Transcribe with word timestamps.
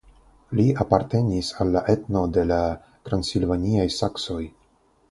Li 0.59 0.63
apartenis 0.85 1.51
al 1.65 1.75
la 1.75 1.83
etno 1.95 2.25
de 2.39 2.47
la 2.53 2.61
transilvaniaj 3.11 3.89
saksoj. 4.03 4.43